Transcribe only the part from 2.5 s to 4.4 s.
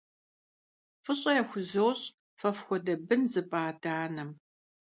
фхуэдэ бын зыпӏа адэ-анэм!